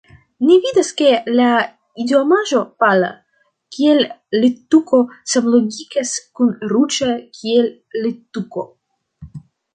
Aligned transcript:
Ni 0.49 0.55
vidas, 0.61 0.87
ke 1.01 1.09
la 1.39 1.49
idiomaĵo 2.03 2.61
pala 2.83 3.09
kiel 3.77 4.01
littuko 4.45 5.03
samlogikas 5.35 6.15
kun 6.41 6.51
ruĝa 6.73 7.13
kiel 7.39 7.71
littuko. 8.09 8.67